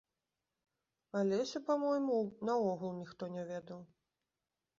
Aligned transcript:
Алесю, 1.19 1.57
па-мойму, 1.67 2.17
наогул 2.49 2.91
ніхто 3.03 3.23
не 3.37 3.43
ведаў. 3.53 3.79